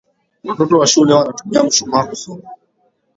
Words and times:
Watoto 0.43 0.77
wa 0.77 0.87
shule 0.87 1.13
wanatumia 1.13 1.63
mshumaa 1.63 2.03
kusoma. 2.03 2.43